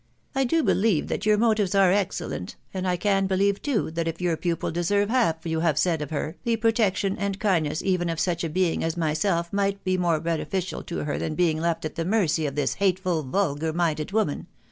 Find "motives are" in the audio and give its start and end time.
1.37-1.91